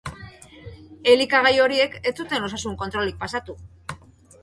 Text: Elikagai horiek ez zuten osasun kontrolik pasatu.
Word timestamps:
Elikagai 1.11 1.53
horiek 1.65 1.99
ez 2.13 2.17
zuten 2.23 2.49
osasun 2.51 2.81
kontrolik 2.83 3.25
pasatu. 3.25 3.61